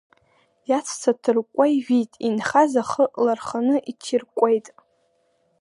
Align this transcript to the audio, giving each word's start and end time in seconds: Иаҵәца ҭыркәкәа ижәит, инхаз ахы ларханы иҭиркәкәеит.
Иаҵәца 0.69 1.11
ҭыркәкәа 1.21 1.65
ижәит, 1.75 2.11
инхаз 2.27 2.73
ахы 2.81 3.03
ларханы 3.25 3.77
иҭиркәкәеит. 3.91 4.67